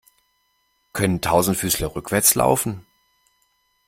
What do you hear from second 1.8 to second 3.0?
rückwärts laufen?